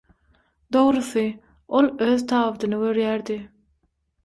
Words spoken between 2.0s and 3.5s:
öz tabydyny görýärdi.